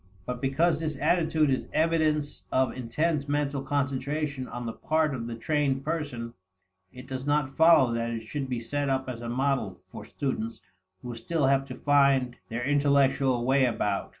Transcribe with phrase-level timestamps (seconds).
[0.25, 5.35] But because this attitude is evidence of intense mental concentration on the part of the
[5.35, 6.33] trained person,
[6.91, 10.59] it does not follow that it should be set up as a model for students
[11.03, 14.09] who still have to find their intellectual way about.